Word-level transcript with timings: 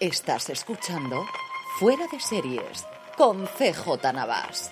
Estás 0.00 0.48
escuchando 0.48 1.26
Fuera 1.80 2.06
de 2.06 2.20
Series 2.20 2.86
con 3.16 3.46
CJ 3.46 4.12
Navas. 4.14 4.70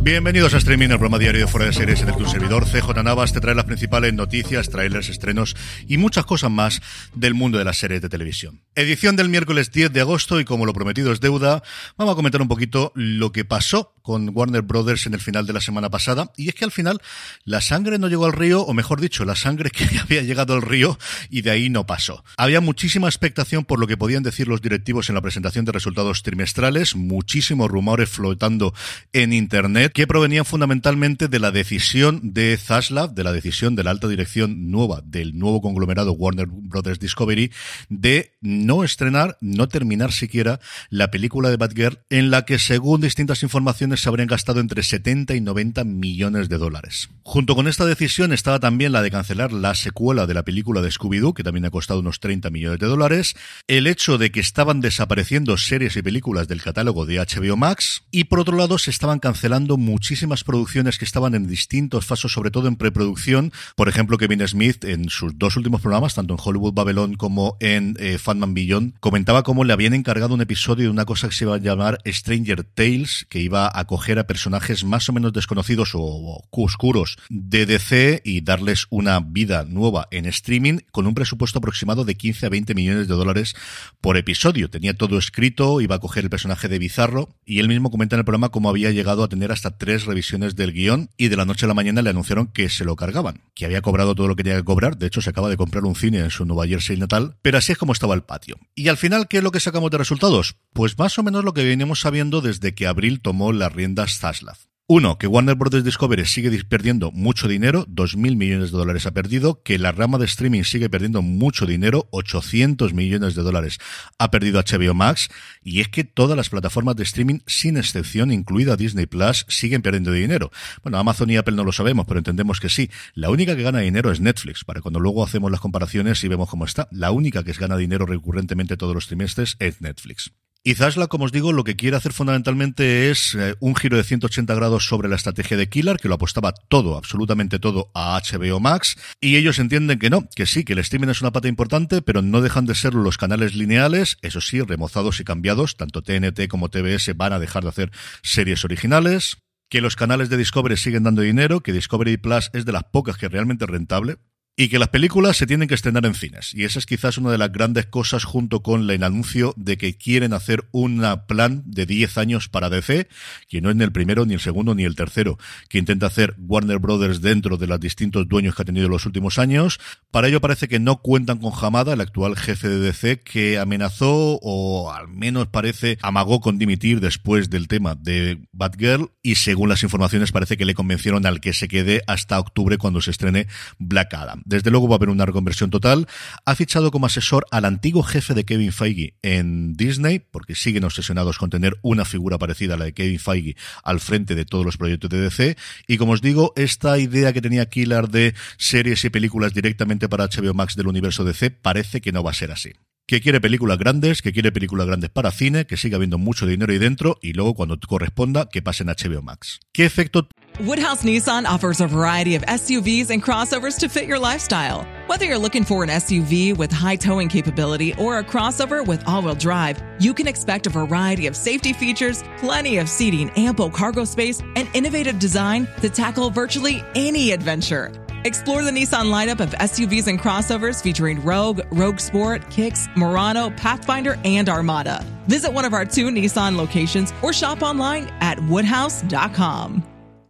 Bienvenidos 0.00 0.54
a 0.54 0.56
Streaming, 0.56 0.88
el 0.88 0.98
programa 0.98 1.18
diario 1.18 1.42
de 1.42 1.46
Fuera 1.46 1.66
de 1.66 1.74
Series 1.74 2.00
en 2.00 2.08
el 2.08 2.16
que 2.16 2.22
un 2.22 2.30
servidor 2.30 2.64
CJ 2.64 3.02
Navas 3.02 3.34
te 3.34 3.40
trae 3.40 3.54
las 3.54 3.66
principales 3.66 4.14
noticias, 4.14 4.70
trailers, 4.70 5.10
estrenos 5.10 5.54
y 5.86 5.98
muchas 5.98 6.24
cosas 6.24 6.50
más 6.50 6.80
del 7.12 7.34
mundo 7.34 7.58
de 7.58 7.64
las 7.64 7.76
series 7.76 8.00
de 8.00 8.08
televisión. 8.08 8.62
Edición 8.74 9.14
del 9.14 9.28
miércoles 9.28 9.70
10 9.70 9.92
de 9.92 10.00
agosto 10.00 10.40
y 10.40 10.46
como 10.46 10.64
lo 10.64 10.72
prometido 10.72 11.12
es 11.12 11.20
deuda, 11.20 11.62
vamos 11.98 12.14
a 12.14 12.16
comentar 12.16 12.40
un 12.40 12.48
poquito 12.48 12.90
lo 12.94 13.32
que 13.32 13.44
pasó 13.44 13.93
con 14.04 14.30
Warner 14.34 14.60
Brothers 14.60 15.06
en 15.06 15.14
el 15.14 15.20
final 15.20 15.46
de 15.46 15.54
la 15.54 15.62
semana 15.62 15.88
pasada 15.88 16.30
y 16.36 16.50
es 16.50 16.54
que 16.54 16.66
al 16.66 16.70
final 16.70 17.00
la 17.44 17.62
sangre 17.62 17.98
no 17.98 18.08
llegó 18.08 18.26
al 18.26 18.34
río, 18.34 18.60
o 18.60 18.74
mejor 18.74 19.00
dicho, 19.00 19.24
la 19.24 19.34
sangre 19.34 19.70
que 19.70 19.84
había 19.98 20.20
llegado 20.20 20.52
al 20.52 20.60
río 20.60 20.98
y 21.30 21.40
de 21.40 21.50
ahí 21.50 21.70
no 21.70 21.86
pasó. 21.86 22.22
Había 22.36 22.60
muchísima 22.60 23.08
expectación 23.08 23.64
por 23.64 23.80
lo 23.80 23.86
que 23.86 23.96
podían 23.96 24.22
decir 24.22 24.46
los 24.46 24.60
directivos 24.60 25.08
en 25.08 25.14
la 25.14 25.22
presentación 25.22 25.64
de 25.64 25.72
resultados 25.72 26.22
trimestrales, 26.22 26.94
muchísimos 26.96 27.70
rumores 27.70 28.10
flotando 28.10 28.74
en 29.14 29.32
internet 29.32 29.92
que 29.94 30.06
provenían 30.06 30.44
fundamentalmente 30.44 31.28
de 31.28 31.38
la 31.38 31.50
decisión 31.50 32.34
de 32.34 32.58
Zaslav, 32.58 33.14
de 33.14 33.24
la 33.24 33.32
decisión 33.32 33.74
de 33.74 33.84
la 33.84 33.90
alta 33.90 34.06
dirección 34.06 34.70
nueva 34.70 35.00
del 35.02 35.38
nuevo 35.38 35.62
conglomerado 35.62 36.12
Warner 36.12 36.46
Brothers 36.46 37.00
Discovery, 37.00 37.50
de 37.88 38.34
no 38.42 38.84
estrenar, 38.84 39.38
no 39.40 39.66
terminar 39.68 40.12
siquiera 40.12 40.60
la 40.90 41.10
película 41.10 41.48
de 41.48 41.56
Batgirl, 41.56 42.00
en 42.10 42.30
la 42.30 42.44
que, 42.44 42.58
según 42.58 43.00
distintas 43.00 43.42
informaciones, 43.42 43.93
se 43.96 44.08
habrían 44.08 44.28
gastado 44.28 44.60
entre 44.60 44.82
70 44.82 45.34
y 45.34 45.40
90 45.40 45.84
millones 45.84 46.48
de 46.48 46.58
dólares. 46.58 47.08
Junto 47.22 47.54
con 47.54 47.68
esta 47.68 47.86
decisión 47.86 48.32
estaba 48.32 48.60
también 48.60 48.92
la 48.92 49.02
de 49.02 49.10
cancelar 49.10 49.52
la 49.52 49.74
secuela 49.74 50.26
de 50.26 50.34
la 50.34 50.42
película 50.42 50.80
de 50.80 50.90
Scooby-Doo, 50.90 51.34
que 51.34 51.42
también 51.42 51.64
ha 51.64 51.70
costado 51.70 52.00
unos 52.00 52.20
30 52.20 52.50
millones 52.50 52.78
de 52.78 52.86
dólares, 52.86 53.34
el 53.66 53.86
hecho 53.86 54.18
de 54.18 54.30
que 54.30 54.40
estaban 54.40 54.80
desapareciendo 54.80 55.56
series 55.56 55.96
y 55.96 56.02
películas 56.02 56.48
del 56.48 56.62
catálogo 56.62 57.06
de 57.06 57.18
HBO 57.18 57.56
Max, 57.56 58.04
y 58.10 58.24
por 58.24 58.40
otro 58.40 58.56
lado 58.56 58.78
se 58.78 58.90
estaban 58.90 59.18
cancelando 59.18 59.76
muchísimas 59.76 60.44
producciones 60.44 60.98
que 60.98 61.04
estaban 61.04 61.34
en 61.34 61.46
distintos 61.46 62.06
fasos, 62.06 62.32
sobre 62.32 62.50
todo 62.50 62.68
en 62.68 62.76
preproducción. 62.76 63.52
Por 63.76 63.88
ejemplo, 63.88 64.18
Kevin 64.18 64.46
Smith 64.46 64.84
en 64.84 65.08
sus 65.08 65.38
dos 65.38 65.56
últimos 65.56 65.80
programas, 65.80 66.14
tanto 66.14 66.34
en 66.34 66.40
Hollywood 66.42 66.74
Babylon 66.74 67.14
como 67.14 67.56
en 67.60 67.96
eh, 67.98 68.18
Fatman 68.18 68.54
Beyond, 68.54 68.94
comentaba 69.00 69.42
cómo 69.42 69.64
le 69.64 69.72
habían 69.72 69.94
encargado 69.94 70.34
un 70.34 70.40
episodio 70.40 70.84
de 70.84 70.90
una 70.90 71.04
cosa 71.04 71.28
que 71.28 71.34
se 71.34 71.44
iba 71.44 71.54
a 71.54 71.58
llamar 71.58 71.98
Stranger 72.06 72.64
Tales, 72.64 73.26
que 73.28 73.40
iba 73.40 73.70
a 73.72 73.83
acoger 73.84 74.18
a 74.18 74.26
personajes 74.26 74.84
más 74.84 75.08
o 75.08 75.12
menos 75.12 75.32
desconocidos 75.32 75.92
o 75.94 76.42
oscuros 76.50 77.16
de 77.28 77.66
DC 77.66 78.22
y 78.24 78.40
darles 78.40 78.86
una 78.90 79.20
vida 79.20 79.64
nueva 79.64 80.08
en 80.10 80.26
streaming 80.26 80.78
con 80.90 81.06
un 81.06 81.14
presupuesto 81.14 81.58
aproximado 81.58 82.04
de 82.04 82.16
15 82.16 82.46
a 82.46 82.48
20 82.48 82.74
millones 82.74 83.08
de 83.08 83.14
dólares 83.14 83.54
por 84.00 84.16
episodio. 84.16 84.70
Tenía 84.70 84.94
todo 84.94 85.18
escrito, 85.18 85.80
iba 85.80 85.96
a 85.96 86.00
coger 86.00 86.24
el 86.24 86.30
personaje 86.30 86.68
de 86.68 86.78
Bizarro 86.78 87.28
y 87.44 87.60
él 87.60 87.68
mismo 87.68 87.90
comenta 87.90 88.16
en 88.16 88.20
el 88.20 88.24
programa 88.24 88.50
cómo 88.50 88.68
había 88.68 88.90
llegado 88.90 89.22
a 89.22 89.28
tener 89.28 89.52
hasta 89.52 89.76
tres 89.76 90.04
revisiones 90.04 90.56
del 90.56 90.72
guion 90.72 91.10
y 91.16 91.28
de 91.28 91.36
la 91.36 91.44
noche 91.44 91.66
a 91.66 91.68
la 91.68 91.74
mañana 91.74 92.02
le 92.02 92.10
anunciaron 92.10 92.46
que 92.48 92.68
se 92.68 92.84
lo 92.84 92.96
cargaban, 92.96 93.42
que 93.54 93.66
había 93.66 93.82
cobrado 93.82 94.14
todo 94.14 94.28
lo 94.28 94.36
que 94.36 94.44
tenía 94.44 94.58
que 94.58 94.64
cobrar, 94.64 94.96
de 94.96 95.06
hecho 95.06 95.20
se 95.20 95.30
acaba 95.30 95.48
de 95.48 95.56
comprar 95.56 95.84
un 95.84 95.94
cine 95.94 96.20
en 96.20 96.30
su 96.30 96.44
Nueva 96.44 96.66
Jersey 96.66 96.96
natal, 96.96 97.36
pero 97.42 97.58
así 97.58 97.72
es 97.72 97.78
como 97.78 97.92
estaba 97.92 98.14
el 98.14 98.22
patio. 98.22 98.58
Y 98.74 98.88
al 98.88 98.96
final, 98.96 99.28
¿qué 99.28 99.38
es 99.38 99.42
lo 99.42 99.50
que 99.50 99.60
sacamos 99.60 99.90
de 99.90 99.98
resultados? 99.98 100.56
Pues 100.72 100.98
más 100.98 101.18
o 101.18 101.22
menos 101.22 101.44
lo 101.44 101.52
que 101.52 101.64
veníamos 101.64 102.00
sabiendo 102.00 102.40
desde 102.40 102.74
que 102.74 102.86
Abril 102.86 103.20
tomó 103.20 103.52
las 103.52 103.73
riendas 103.74 104.18
Zaslav. 104.18 104.58
Uno, 104.86 105.16
que 105.16 105.26
Warner 105.26 105.54
Bros. 105.54 105.82
Discovery 105.82 106.26
sigue 106.26 106.62
perdiendo 106.62 107.10
mucho 107.10 107.48
dinero, 107.48 107.86
2.000 107.86 108.36
millones 108.36 108.70
de 108.70 108.76
dólares 108.76 109.06
ha 109.06 109.12
perdido, 109.12 109.62
que 109.62 109.78
la 109.78 109.92
rama 109.92 110.18
de 110.18 110.26
streaming 110.26 110.64
sigue 110.64 110.90
perdiendo 110.90 111.22
mucho 111.22 111.64
dinero, 111.64 112.06
800 112.10 112.92
millones 112.92 113.34
de 113.34 113.40
dólares 113.40 113.78
ha 114.18 114.30
perdido 114.30 114.60
HBO 114.60 114.92
Max, 114.92 115.30
y 115.62 115.80
es 115.80 115.88
que 115.88 116.04
todas 116.04 116.36
las 116.36 116.50
plataformas 116.50 116.96
de 116.96 117.04
streaming, 117.04 117.38
sin 117.46 117.78
excepción, 117.78 118.30
incluida 118.30 118.76
Disney 118.76 119.06
Plus, 119.06 119.46
siguen 119.48 119.80
perdiendo 119.80 120.12
dinero. 120.12 120.52
Bueno, 120.82 120.98
Amazon 120.98 121.30
y 121.30 121.38
Apple 121.38 121.56
no 121.56 121.64
lo 121.64 121.72
sabemos, 121.72 122.04
pero 122.06 122.18
entendemos 122.18 122.60
que 122.60 122.68
sí. 122.68 122.90
La 123.14 123.30
única 123.30 123.56
que 123.56 123.62
gana 123.62 123.78
dinero 123.78 124.12
es 124.12 124.20
Netflix, 124.20 124.64
para 124.64 124.82
cuando 124.82 125.00
luego 125.00 125.24
hacemos 125.24 125.50
las 125.50 125.60
comparaciones 125.60 126.22
y 126.24 126.28
vemos 126.28 126.50
cómo 126.50 126.66
está. 126.66 126.88
La 126.90 127.10
única 127.10 127.42
que 127.42 127.54
gana 127.54 127.78
dinero 127.78 128.04
recurrentemente 128.04 128.76
todos 128.76 128.94
los 128.94 129.06
trimestres 129.06 129.56
es 129.60 129.80
Netflix. 129.80 130.30
Y 130.66 130.76
Zasla, 130.76 131.08
como 131.08 131.26
os 131.26 131.32
digo, 131.32 131.52
lo 131.52 131.62
que 131.62 131.76
quiere 131.76 131.98
hacer 131.98 132.14
fundamentalmente 132.14 133.10
es 133.10 133.34
eh, 133.34 133.54
un 133.60 133.76
giro 133.76 133.98
de 133.98 134.02
180 134.02 134.54
grados 134.54 134.86
sobre 134.86 135.10
la 135.10 135.16
estrategia 135.16 135.58
de 135.58 135.68
Killer, 135.68 135.98
que 135.98 136.08
lo 136.08 136.14
apostaba 136.14 136.54
todo, 136.54 136.96
absolutamente 136.96 137.58
todo, 137.58 137.90
a 137.92 138.18
HBO 138.18 138.60
Max. 138.60 138.96
Y 139.20 139.36
ellos 139.36 139.58
entienden 139.58 139.98
que 139.98 140.08
no, 140.08 140.26
que 140.34 140.46
sí, 140.46 140.64
que 140.64 140.72
el 140.72 140.78
streaming 140.78 141.08
es 141.08 141.20
una 141.20 141.32
pata 141.32 141.48
importante, 141.48 142.00
pero 142.00 142.22
no 142.22 142.40
dejan 142.40 142.64
de 142.64 142.74
ser 142.74 142.94
los 142.94 143.18
canales 143.18 143.54
lineales, 143.54 144.16
eso 144.22 144.40
sí, 144.40 144.62
remozados 144.62 145.20
y 145.20 145.24
cambiados. 145.24 145.76
Tanto 145.76 146.00
TNT 146.00 146.48
como 146.48 146.70
TBS 146.70 147.14
van 147.14 147.34
a 147.34 147.38
dejar 147.38 147.64
de 147.64 147.68
hacer 147.68 147.92
series 148.22 148.64
originales 148.64 149.36
que 149.68 149.82
los 149.82 149.96
canales 149.96 150.30
de 150.30 150.38
Discovery 150.38 150.78
siguen 150.78 151.02
dando 151.02 151.20
dinero, 151.20 151.60
que 151.60 151.74
Discovery 151.74 152.16
Plus 152.16 152.48
es 152.54 152.64
de 152.64 152.72
las 152.72 152.84
pocas 152.84 153.18
que 153.18 153.26
es 153.26 153.32
realmente 153.32 153.66
rentable, 153.66 154.16
y 154.56 154.68
que 154.68 154.78
las 154.78 154.88
películas 154.88 155.36
se 155.36 155.46
tienen 155.46 155.66
que 155.66 155.74
estrenar 155.74 156.06
en 156.06 156.14
cines. 156.14 156.54
Y 156.54 156.64
esa 156.64 156.78
es 156.78 156.86
quizás 156.86 157.18
una 157.18 157.32
de 157.32 157.38
las 157.38 157.50
grandes 157.50 157.86
cosas 157.86 158.22
junto 158.22 158.62
con 158.62 158.88
el 158.88 159.02
anuncio 159.02 159.52
de 159.56 159.76
que 159.76 159.96
quieren 159.96 160.32
hacer 160.32 160.68
un 160.70 161.04
plan 161.26 161.62
de 161.66 161.86
10 161.86 162.18
años 162.18 162.48
para 162.48 162.70
DC, 162.70 163.08
que 163.48 163.60
no 163.60 163.70
es 163.70 163.76
ni 163.76 163.82
el 163.82 163.90
primero, 163.90 164.26
ni 164.26 164.34
el 164.34 164.40
segundo, 164.40 164.76
ni 164.76 164.84
el 164.84 164.94
tercero, 164.94 165.38
que 165.68 165.78
intenta 165.78 166.06
hacer 166.06 166.36
Warner 166.38 166.78
Brothers 166.78 167.20
dentro 167.20 167.56
de 167.56 167.66
los 167.66 167.80
distintos 167.80 168.28
dueños 168.28 168.54
que 168.54 168.62
ha 168.62 168.64
tenido 168.64 168.86
en 168.86 168.92
los 168.92 169.06
últimos 169.06 169.40
años. 169.40 169.80
Para 170.12 170.28
ello 170.28 170.40
parece 170.40 170.68
que 170.68 170.78
no 170.78 170.98
cuentan 170.98 171.38
con 171.38 171.52
Hamada, 171.60 171.94
el 171.94 172.00
actual 172.00 172.36
jefe 172.36 172.68
de 172.68 172.78
DC, 172.78 173.20
que 173.20 173.58
amenazó, 173.58 174.38
o 174.40 174.92
al 174.92 175.08
menos 175.08 175.48
parece, 175.48 175.98
amagó 176.00 176.40
con 176.40 176.58
dimitir 176.58 177.00
después 177.00 177.50
del 177.50 177.66
tema 177.66 177.96
de 177.96 178.46
Batgirl, 178.52 179.10
y 179.20 179.34
según 179.34 179.68
las 179.68 179.82
informaciones 179.82 180.30
parece 180.30 180.56
que 180.56 180.64
le 180.64 180.74
convencieron 180.74 181.26
al 181.26 181.40
que 181.40 181.52
se 181.52 181.66
quede 181.66 182.02
hasta 182.06 182.38
octubre 182.38 182.78
cuando 182.78 183.00
se 183.00 183.10
estrene 183.10 183.48
Black 183.78 184.14
Adam. 184.14 184.43
Desde 184.44 184.70
luego 184.70 184.88
va 184.88 184.94
a 184.94 184.98
haber 184.98 185.08
una 185.08 185.26
reconversión 185.26 185.70
total. 185.70 186.06
Ha 186.44 186.54
fichado 186.54 186.90
como 186.90 187.06
asesor 187.06 187.46
al 187.50 187.64
antiguo 187.64 188.02
jefe 188.02 188.34
de 188.34 188.44
Kevin 188.44 188.72
Feige 188.72 189.14
en 189.22 189.74
Disney, 189.74 190.18
porque 190.18 190.54
siguen 190.54 190.84
obsesionados 190.84 191.38
con 191.38 191.50
tener 191.50 191.76
una 191.82 192.04
figura 192.04 192.38
parecida 192.38 192.74
a 192.74 192.76
la 192.76 192.84
de 192.86 192.94
Kevin 192.94 193.18
Feige 193.18 193.56
al 193.82 194.00
frente 194.00 194.34
de 194.34 194.44
todos 194.44 194.64
los 194.64 194.76
proyectos 194.76 195.10
de 195.10 195.20
DC. 195.20 195.56
Y 195.86 195.96
como 195.96 196.12
os 196.12 196.20
digo, 196.20 196.52
esta 196.56 196.98
idea 196.98 197.32
que 197.32 197.42
tenía 197.42 197.66
Killer 197.66 198.08
de 198.08 198.34
series 198.58 199.04
y 199.04 199.10
películas 199.10 199.54
directamente 199.54 200.08
para 200.08 200.28
HBO 200.28 200.54
Max 200.54 200.76
del 200.76 200.88
universo 200.88 201.24
DC 201.24 201.50
parece 201.50 202.00
que 202.00 202.12
no 202.12 202.22
va 202.22 202.30
a 202.30 202.34
ser 202.34 202.50
así 202.50 202.72
que 203.06 203.20
quiere 203.20 203.40
películas 203.40 203.78
grandes, 203.78 204.22
que 204.22 204.32
quiere 204.32 204.52
películas 204.52 204.86
grandes 204.86 205.10
para 205.10 205.30
cine, 205.30 205.66
que 205.66 205.76
siga 205.76 205.96
habiendo 205.96 206.18
mucho 206.18 206.46
dinero 206.46 206.72
ahí 206.72 206.78
dentro 206.78 207.18
y 207.20 207.32
luego 207.32 207.54
cuando 207.54 207.78
corresponda 207.78 208.48
que 208.50 208.62
pasen 208.62 208.88
a 208.88 208.94
HBO 208.94 209.22
Max. 209.22 209.60
¿Qué 209.72 209.84
efecto 209.84 210.28
Woodhouse 210.60 211.02
Nissan 211.02 211.46
offers 211.46 211.80
a 211.80 211.88
variety 211.88 212.36
of 212.36 212.42
SUVs 212.42 213.10
and 213.10 213.20
crossovers 213.20 213.76
to 213.80 213.88
fit 213.88 214.06
your 214.06 214.20
lifestyle. 214.20 214.86
Whether 215.08 215.24
you're 215.24 215.36
looking 215.36 215.64
for 215.64 215.82
an 215.82 215.88
SUV 215.88 216.56
with 216.56 216.70
high 216.70 216.94
towing 216.94 217.28
capability 217.28 217.92
or 217.94 218.18
a 218.18 218.24
crossover 218.24 218.86
with 218.86 219.02
all-wheel 219.08 219.34
drive, 219.34 219.82
you 219.98 220.14
can 220.14 220.28
expect 220.28 220.68
a 220.68 220.70
variety 220.70 221.26
of 221.26 221.34
safety 221.34 221.72
features, 221.72 222.22
plenty 222.38 222.78
of 222.78 222.88
seating, 222.88 223.30
ample 223.30 223.68
cargo 223.68 224.04
space, 224.04 224.40
and 224.54 224.68
innovative 224.74 225.18
design 225.18 225.66
to 225.80 225.90
tackle 225.90 226.30
virtually 226.30 226.84
any 226.94 227.32
adventure. 227.32 228.03
Explore 228.24 228.62
the 228.62 228.70
Nissan 228.70 229.10
lineup 229.12 229.40
of 229.40 229.50
SUVs 229.50 230.06
and 230.06 230.18
crossovers 230.18 230.82
featuring 230.82 231.22
Rogue, 231.22 231.60
Rogue 231.70 232.00
Sport, 232.00 232.48
Kicks, 232.50 232.88
Murano, 232.96 233.50
Pathfinder, 233.50 234.18
and 234.24 234.48
Armada. 234.48 235.04
Visit 235.26 235.52
one 235.52 235.64
of 235.66 235.74
our 235.74 235.84
two 235.84 236.08
Nissan 236.08 236.56
locations 236.56 237.12
or 237.22 237.32
shop 237.32 237.62
online 237.62 238.10
at 238.20 238.38
woodhouse.com. 238.40 239.82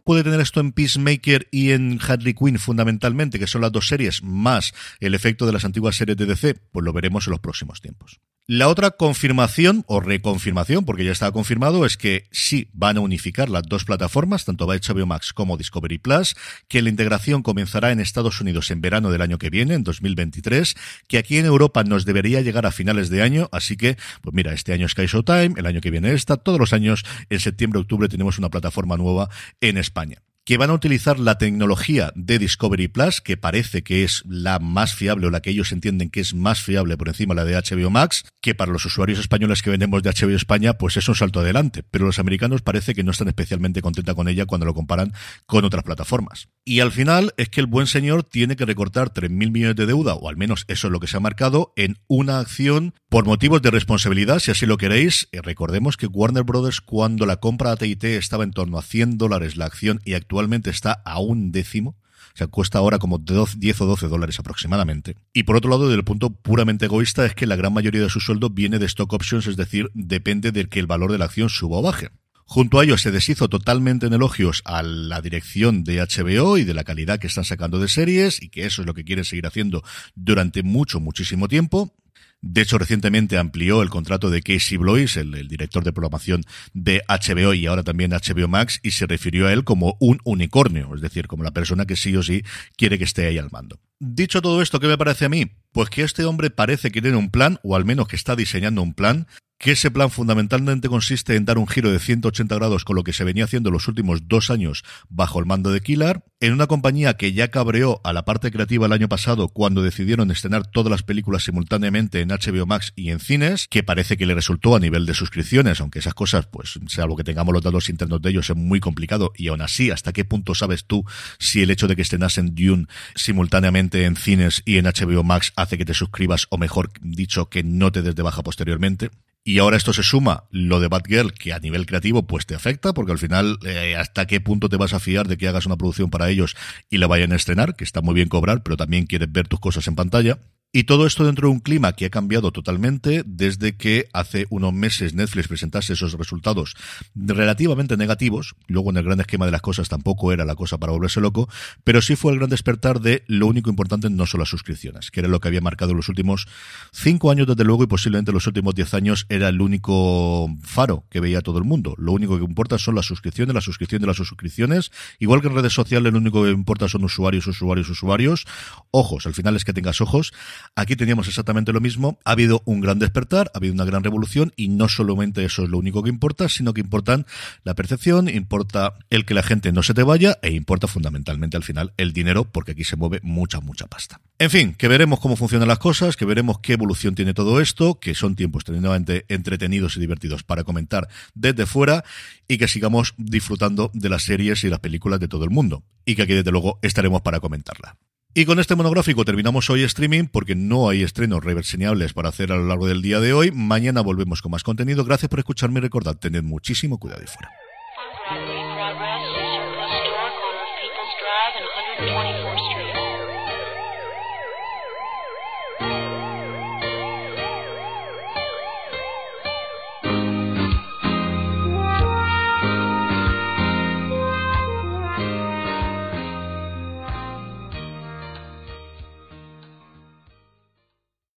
puede 0.05 0.23
tener 0.23 0.39
esto 0.39 0.59
en 0.59 0.71
Peacemaker 0.71 1.47
y 1.51 1.71
en 1.71 1.99
Harley 1.99 2.33
Quinn 2.35 2.59
fundamentalmente, 2.59 3.39
que 3.39 3.47
son 3.47 3.61
las 3.61 3.71
dos 3.71 3.87
series, 3.87 4.23
más 4.23 4.73
el 4.99 5.15
efecto 5.15 5.45
de 5.45 5.53
las 5.53 5.65
antiguas 5.65 5.95
series 5.95 6.15
de 6.15 6.27
DC, 6.27 6.55
pues 6.71 6.85
lo 6.85 6.93
veremos 6.93 7.27
en 7.27 7.31
los 7.31 7.39
próximos 7.39 7.81
tiempos. 7.81 8.21
La 8.47 8.67
otra 8.67 8.91
confirmación 8.91 9.83
o 9.87 10.01
reconfirmación, 10.01 10.85
porque 10.85 11.03
ya 11.03 11.11
estaba 11.11 11.31
confirmado, 11.31 11.83
es 11.83 11.97
que 11.97 12.27
sí 12.29 12.69
van 12.73 12.97
a 12.97 12.99
unificar 12.99 13.49
las 13.49 13.63
dos 13.63 13.85
plataformas, 13.85 14.45
tanto 14.45 14.67
HBO 14.67 15.07
Max 15.07 15.33
como 15.33 15.57
Discovery 15.57 15.97
Plus, 15.97 16.35
que 16.67 16.83
la 16.83 16.89
integración 16.89 17.41
comenzará 17.41 17.91
en 17.91 17.99
Estados 17.99 18.39
Unidos 18.41 18.69
en 18.69 18.81
verano 18.81 19.09
del 19.09 19.23
año 19.23 19.39
que 19.39 19.49
viene, 19.49 19.73
en 19.73 19.83
2023, 19.83 20.75
que 21.07 21.17
aquí 21.17 21.39
en 21.39 21.47
Europa 21.47 21.83
nos 21.83 22.05
debería 22.05 22.41
llegar 22.41 22.67
a 22.67 22.71
finales 22.71 23.09
de 23.09 23.23
año, 23.23 23.49
así 23.51 23.77
que, 23.77 23.97
pues 24.21 24.35
mira, 24.35 24.53
este 24.53 24.73
año 24.73 24.87
Sky 24.87 25.07
Showtime, 25.07 25.55
el 25.57 25.65
año 25.65 25.81
que 25.81 25.89
viene 25.89 26.13
esta, 26.13 26.37
todos 26.37 26.59
los 26.59 26.71
años, 26.71 27.03
en 27.31 27.39
septiembre, 27.39 27.79
octubre, 27.79 28.09
tenemos 28.09 28.37
una 28.37 28.49
plataforma 28.49 28.95
nueva 28.95 29.27
en 29.59 29.79
España 29.79 30.21
que 30.45 30.57
van 30.57 30.69
a 30.69 30.73
utilizar 30.73 31.19
la 31.19 31.39
tecnología 31.39 32.11
de 32.15 32.37
Discovery 32.37 32.87
Plus, 32.87 33.19
que 33.19 33.35
parece 33.35 33.83
que 33.83 34.03
es 34.03 34.23
la 34.27 34.59
más 34.59 34.93
fiable 34.93 35.25
o 35.25 35.31
la 35.31 35.41
que 35.41 35.49
ellos 35.49 35.71
entienden 35.71 36.11
que 36.11 36.19
es 36.19 36.35
más 36.35 36.61
fiable 36.61 36.97
por 36.97 37.07
encima 37.07 37.33
de 37.33 37.41
la 37.41 37.45
de 37.45 37.55
HBO 37.55 37.89
Max, 37.89 38.25
que 38.41 38.53
para 38.53 38.71
los 38.71 38.85
usuarios 38.85 39.17
españoles 39.17 39.63
que 39.63 39.71
vendemos 39.71 40.03
de 40.03 40.11
HBO 40.11 40.35
España, 40.35 40.75
pues 40.77 40.97
es 40.97 41.09
un 41.09 41.15
salto 41.15 41.39
adelante. 41.39 41.83
Pero 41.89 42.05
los 42.05 42.19
americanos 42.19 42.61
parece 42.61 42.93
que 42.93 43.03
no 43.03 43.09
están 43.09 43.27
especialmente 43.27 43.81
contentos 43.81 44.13
con 44.13 44.27
ella 44.27 44.45
cuando 44.45 44.67
lo 44.67 44.75
comparan 44.75 45.13
con 45.47 45.65
otras 45.65 45.83
plataformas. 45.83 46.47
Y 46.63 46.79
al 46.79 46.91
final 46.91 47.33
es 47.37 47.49
que 47.49 47.61
el 47.61 47.67
buen 47.67 47.87
señor 47.87 48.23
tiene 48.23 48.55
que 48.55 48.65
recortar 48.65 49.11
3.000 49.11 49.51
millones 49.51 49.75
de 49.75 49.87
deuda, 49.87 50.13
o 50.13 50.29
al 50.29 50.37
menos 50.37 50.65
eso 50.67 50.87
es 50.87 50.91
lo 50.91 50.99
que 50.99 51.07
se 51.07 51.17
ha 51.17 51.21
marcado, 51.21 51.73
en 51.75 51.97
una 52.07 52.39
acción 52.39 52.93
por 53.15 53.23
motivos 53.23 53.61
de 53.61 53.71
responsabilidad, 53.71 54.39
si 54.39 54.51
así 54.51 54.65
lo 54.65 54.75
queréis. 54.75 55.29
Eh, 55.31 55.39
recordemos 55.41 55.95
que 55.95 56.05
Warner 56.05 56.43
Brothers, 56.43 56.81
cuando 56.81 57.25
la 57.25 57.37
compra 57.37 57.71
a 57.71 57.77
TIT 57.77 58.03
estaba 58.03 58.43
en 58.43 58.51
torno 58.51 58.77
a 58.77 58.81
100 58.81 59.17
dólares 59.17 59.55
la 59.55 59.63
acción 59.63 60.01
y 60.03 60.15
actualmente 60.15 60.69
está 60.69 61.01
a 61.05 61.21
un 61.21 61.53
décimo. 61.53 61.91
O 61.91 62.37
sea, 62.37 62.47
cuesta 62.47 62.79
ahora 62.79 62.99
como 62.99 63.17
10 63.17 63.55
o 63.55 63.85
12 63.85 64.09
dólares 64.09 64.37
aproximadamente. 64.37 65.15
Y 65.31 65.43
por 65.43 65.55
otro 65.55 65.69
lado, 65.69 65.83
desde 65.83 65.99
el 65.99 66.03
punto 66.03 66.31
puramente 66.31 66.87
egoísta, 66.87 67.25
es 67.25 67.33
que 67.35 67.45
la 67.45 67.55
gran 67.55 67.71
mayoría 67.71 68.01
de 68.01 68.09
su 68.09 68.19
sueldo 68.19 68.49
viene 68.49 68.79
de 68.79 68.85
stock 68.87 69.13
options, 69.13 69.47
es 69.47 69.55
decir, 69.55 69.89
depende 69.93 70.51
de 70.51 70.67
que 70.67 70.81
el 70.81 70.85
valor 70.85 71.13
de 71.13 71.17
la 71.17 71.23
acción 71.23 71.47
suba 71.47 71.77
o 71.77 71.81
baje. 71.81 72.09
Junto 72.43 72.81
a 72.81 72.83
ello 72.83 72.97
se 72.97 73.11
deshizo 73.11 73.47
totalmente 73.47 74.07
en 74.07 74.13
elogios 74.13 74.61
a 74.65 74.83
la 74.83 75.21
dirección 75.21 75.85
de 75.85 76.01
HBO 76.01 76.57
y 76.57 76.65
de 76.65 76.73
la 76.73 76.83
calidad 76.83 77.19
que 77.19 77.27
están 77.27 77.45
sacando 77.45 77.79
de 77.79 77.87
series 77.87 78.41
y 78.41 78.49
que 78.49 78.65
eso 78.65 78.81
es 78.81 78.85
lo 78.85 78.93
que 78.93 79.05
quieren 79.05 79.23
seguir 79.23 79.47
haciendo 79.47 79.85
durante 80.15 80.63
mucho, 80.63 80.99
muchísimo 80.99 81.47
tiempo. 81.47 81.93
De 82.41 82.61
hecho, 82.61 82.77
recientemente 82.77 83.37
amplió 83.37 83.81
el 83.81 83.89
contrato 83.89 84.29
de 84.29 84.41
Casey 84.41 84.77
Blois, 84.77 85.17
el, 85.17 85.47
director 85.47 85.83
de 85.83 85.91
programación 85.91 86.43
de 86.73 87.01
HBO 87.07 87.53
y 87.53 87.65
ahora 87.65 87.83
también 87.83 88.11
HBO 88.11 88.47
Max, 88.47 88.79
y 88.83 88.91
se 88.91 89.07
refirió 89.07 89.47
a 89.47 89.53
él 89.53 89.63
como 89.63 89.97
un 89.99 90.19
unicornio, 90.23 90.93
es 90.93 91.01
decir, 91.01 91.27
como 91.27 91.43
la 91.43 91.51
persona 91.51 91.85
que 91.85 91.95
sí 91.95 92.15
o 92.15 92.21
sí 92.21 92.43
quiere 92.77 92.97
que 92.97 93.03
esté 93.03 93.25
ahí 93.25 93.37
al 93.37 93.49
mando. 93.51 93.79
Dicho 93.99 94.41
todo 94.41 94.61
esto, 94.61 94.79
¿qué 94.79 94.87
me 94.87 94.97
parece 94.97 95.25
a 95.25 95.29
mí? 95.29 95.49
Pues 95.75 95.89
que 95.89 96.03
este 96.03 96.23
hombre 96.23 96.51
parece 96.51 96.89
que 96.89 97.01
tiene 97.01 97.17
un 97.17 97.29
plan, 97.29 97.59
o 97.61 97.75
al 97.75 97.83
menos 97.83 98.07
que 98.07 98.15
está 98.15 98.37
diseñando 98.37 98.81
un 98.81 98.93
plan, 98.93 99.27
que 99.57 99.71
ese 99.71 99.91
plan 99.91 100.09
fundamentalmente 100.09 100.89
consiste 100.89 101.35
en 101.35 101.45
dar 101.45 101.57
un 101.57 101.67
giro 101.67 101.91
de 101.91 101.99
180 101.99 102.55
grados 102.55 102.83
con 102.83 102.95
lo 102.95 103.03
que 103.03 103.13
se 103.13 103.23
venía 103.23 103.45
haciendo 103.45 103.71
los 103.71 103.87
últimos 103.87 104.27
dos 104.27 104.49
años 104.49 104.83
bajo 105.09 105.39
el 105.39 105.45
mando 105.45 105.71
de 105.71 105.81
Killar, 105.81 106.23
en 106.41 106.53
una 106.53 106.67
compañía 106.67 107.15
que 107.15 107.33
ya 107.33 107.47
cabreó 107.47 108.01
a 108.03 108.11
la 108.11 108.25
parte 108.25 108.51
creativa 108.51 108.85
el 108.85 108.93
año 108.93 109.07
pasado 109.07 109.47
cuando 109.47 109.81
decidieron 109.81 110.29
estrenar 110.29 110.67
todas 110.67 110.91
las 110.91 111.03
películas 111.03 111.43
simultáneamente 111.43 112.19
en 112.19 112.29
HBO 112.29 112.65
Max 112.65 112.91
y 112.95 113.09
en 113.09 113.19
cines, 113.19 113.67
que 113.69 113.83
parece 113.83 114.17
que 114.17 114.25
le 114.25 114.35
resultó 114.35 114.75
a 114.75 114.79
nivel 114.79 115.05
de 115.05 115.13
suscripciones, 115.13 115.79
aunque 115.79 115.99
esas 115.99 116.13
cosas, 116.13 116.47
pues, 116.47 116.77
sea 116.87 117.05
lo 117.05 117.15
que 117.15 117.23
tengamos 117.23 117.53
los 117.53 117.63
datos 117.63 117.89
internos 117.89 118.21
de 118.21 118.29
ellos, 118.29 118.49
es 118.49 118.55
muy 118.55 118.79
complicado, 118.79 119.31
y 119.35 119.47
aún 119.47 119.61
así, 119.61 119.89
¿hasta 119.89 120.11
qué 120.11 120.25
punto 120.25 120.53
sabes 120.53 120.85
tú 120.85 121.05
si 121.39 121.61
el 121.61 121.71
hecho 121.71 121.87
de 121.87 121.95
que 121.95 122.01
estrenasen 122.01 122.53
Dune 122.53 122.87
simultáneamente 123.15 124.03
en 124.03 124.17
cines 124.17 124.61
y 124.65 124.77
en 124.77 124.85
HBO 124.85 125.23
Max 125.23 125.53
hace 125.65 125.77
que 125.77 125.85
te 125.85 125.93
suscribas, 125.93 126.47
o 126.49 126.57
mejor 126.57 126.89
dicho, 127.01 127.49
que 127.49 127.63
no 127.63 127.91
te 127.91 128.01
des 128.01 128.15
de 128.15 128.23
baja 128.23 128.41
posteriormente? 128.41 129.11
Y 129.47 129.59
ahora 129.59 129.77
esto 129.77 129.93
se 129.93 130.01
suma 130.01 130.45
lo 130.49 130.79
de 130.79 130.87
Batgirl, 130.87 131.33
que 131.33 131.53
a 131.53 131.59
nivel 131.59 131.85
creativo 131.85 132.25
pues 132.25 132.47
te 132.47 132.55
afecta, 132.55 132.93
porque 132.93 133.11
al 133.11 133.19
final 133.19 133.59
eh, 133.63 133.95
hasta 133.95 134.25
qué 134.25 134.41
punto 134.41 134.69
te 134.69 134.77
vas 134.77 134.93
a 134.93 134.99
fiar 134.99 135.27
de 135.27 135.37
que 135.37 135.47
hagas 135.47 135.67
una 135.67 135.77
producción 135.77 136.09
para 136.09 136.29
ellos 136.31 136.55
y 136.89 136.97
la 136.97 137.05
vayan 137.05 137.31
a 137.31 137.35
estrenar, 137.35 137.75
que 137.75 137.83
está 137.83 138.01
muy 138.01 138.15
bien 138.15 138.27
cobrar, 138.27 138.63
pero 138.63 138.75
también 138.75 139.05
quieres 139.05 139.31
ver 139.31 139.47
tus 139.47 139.59
cosas 139.59 139.87
en 139.87 139.95
pantalla. 139.95 140.39
Y 140.71 140.83
todo 140.83 141.07
esto 141.07 141.25
dentro 141.25 141.47
de 141.47 141.53
un 141.53 141.61
clima 141.61 141.93
que 141.93 142.05
ha 142.05 142.09
cambiado 142.09 142.51
totalmente 142.51 143.23
desde 143.25 143.77
que 143.77 144.09
hace 144.11 144.45
unos 144.49 144.73
meses 144.73 145.13
Netflix 145.13 145.47
presentase 145.47 145.93
esos 145.93 146.13
resultados 146.13 146.75
relativamente 147.15 147.95
negativos. 147.95 148.55
Luego 148.67 148.89
en 148.89 148.97
el 148.97 149.05
gran 149.05 149.21
esquema 149.21 149.45
de 149.45 149.53
las 149.53 149.61
cosas 149.61 149.87
tampoco 149.87 150.33
era 150.33 150.43
la 150.43 150.55
cosa 150.55 150.77
para 150.77 150.91
volverse 150.91 151.21
loco, 151.21 151.47
pero 151.85 152.01
sí 152.01 152.17
fue 152.17 152.33
el 152.33 152.39
gran 152.39 152.49
despertar 152.49 152.99
de 152.99 153.23
lo 153.27 153.47
único 153.47 153.69
importante 153.69 154.09
no 154.09 154.25
son 154.25 154.41
las 154.41 154.49
suscripciones, 154.49 155.11
que 155.11 155.21
era 155.21 155.29
lo 155.29 155.39
que 155.39 155.47
había 155.47 155.61
marcado 155.61 155.93
los 155.93 156.09
últimos 156.09 156.45
cinco 156.91 157.31
años 157.31 157.47
desde 157.47 157.63
luego 157.63 157.83
y 157.83 157.87
posiblemente 157.87 158.33
los 158.33 158.45
últimos 158.45 158.75
diez 158.75 158.93
años 158.93 159.25
era 159.29 159.47
el 159.47 159.61
único 159.61 160.49
faro 160.61 161.05
que 161.09 161.21
veía 161.21 161.41
todo 161.41 161.57
el 161.57 161.63
mundo. 161.63 161.95
Lo 161.97 162.11
único 162.11 162.37
que 162.37 162.43
importa 162.43 162.77
son 162.77 162.95
las 162.95 163.05
suscripciones, 163.05 163.55
la 163.55 163.61
suscripción 163.61 164.01
de 164.01 164.07
las 164.07 164.17
suscripciones. 164.17 164.91
Igual 165.19 165.41
que 165.41 165.47
en 165.47 165.55
redes 165.55 165.73
sociales 165.73 166.11
lo 166.11 166.19
único 166.19 166.43
que 166.43 166.51
importa 166.51 166.89
son 166.89 167.05
usuarios, 167.05 167.47
usuarios, 167.47 167.89
usuarios. 167.89 168.45
Ojos, 168.91 169.25
al 169.25 169.33
final 169.33 169.55
es 169.55 169.63
que 169.63 169.71
tengas 169.71 170.01
ojos. 170.01 170.33
Aquí 170.75 170.95
teníamos 170.95 171.27
exactamente 171.27 171.73
lo 171.73 171.81
mismo. 171.81 172.19
Ha 172.25 172.31
habido 172.31 172.61
un 172.65 172.81
gran 172.81 172.99
despertar, 172.99 173.51
ha 173.53 173.57
habido 173.57 173.73
una 173.73 173.85
gran 173.85 174.03
revolución 174.03 174.53
y 174.55 174.69
no 174.69 174.87
solamente 174.87 175.45
eso 175.45 175.63
es 175.63 175.69
lo 175.69 175.77
único 175.77 176.03
que 176.03 176.09
importa, 176.09 176.49
sino 176.49 176.73
que 176.73 176.81
importan 176.81 177.25
la 177.63 177.75
percepción, 177.75 178.29
importa 178.29 178.95
el 179.09 179.25
que 179.25 179.33
la 179.33 179.43
gente 179.43 179.71
no 179.71 179.83
se 179.83 179.93
te 179.93 180.03
vaya 180.03 180.37
e 180.41 180.51
importa 180.51 180.87
fundamentalmente 180.87 181.57
al 181.57 181.63
final 181.63 181.93
el 181.97 182.13
dinero 182.13 182.45
porque 182.45 182.71
aquí 182.71 182.83
se 182.83 182.95
mueve 182.95 183.19
mucha, 183.23 183.59
mucha 183.59 183.87
pasta. 183.87 184.19
En 184.37 184.49
fin, 184.49 184.73
que 184.73 184.87
veremos 184.87 185.19
cómo 185.19 185.35
funcionan 185.35 185.67
las 185.67 185.79
cosas, 185.79 186.17
que 186.17 186.25
veremos 186.25 186.59
qué 186.59 186.73
evolución 186.73 187.15
tiene 187.15 187.33
todo 187.33 187.61
esto, 187.61 187.99
que 187.99 188.15
son 188.15 188.35
tiempos 188.35 188.63
tremendamente 188.63 189.25
entretenidos 189.29 189.95
y 189.95 189.99
divertidos 189.99 190.43
para 190.43 190.63
comentar 190.63 191.07
desde 191.33 191.65
fuera 191.65 192.03
y 192.47 192.57
que 192.57 192.67
sigamos 192.67 193.13
disfrutando 193.17 193.91
de 193.93 194.09
las 194.09 194.23
series 194.23 194.63
y 194.63 194.69
las 194.69 194.79
películas 194.79 195.19
de 195.19 195.27
todo 195.27 195.43
el 195.43 195.51
mundo. 195.51 195.83
Y 196.05 196.15
que 196.15 196.23
aquí 196.23 196.33
desde 196.33 196.51
luego 196.51 196.79
estaremos 196.81 197.21
para 197.21 197.39
comentarla. 197.39 197.95
Y 198.37 198.43
con 198.43 198.59
este 198.59 198.75
monográfico 198.75 199.23
terminamos 199.23 199.69
hoy 199.69 199.83
streaming 199.83 200.25
porque 200.25 200.55
no 200.55 200.89
hay 200.89 201.03
estrenos 201.03 201.41
reverseñables 201.41 202.11
para 202.11 202.27
hacer 202.27 202.51
a 202.51 202.57
lo 202.57 202.67
largo 202.67 202.85
del 202.85 203.01
día 203.01 203.21
de 203.21 203.31
hoy. 203.31 203.49
Mañana 203.53 204.01
volvemos 204.01 204.41
con 204.41 204.51
más 204.51 204.61
contenido. 204.61 205.05
Gracias 205.05 205.29
por 205.29 205.39
escucharme 205.39 205.79
y 205.79 205.83
recordad, 205.83 206.17
tened 206.17 206.43
muchísimo 206.43 206.97
cuidado 206.97 207.23
y 207.23 207.27
fuera. 207.27 207.49